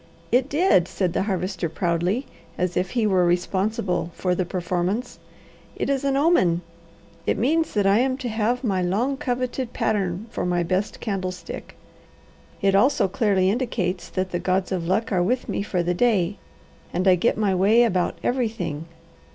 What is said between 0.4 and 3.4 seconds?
did!" said the Harvester proudly, as if he were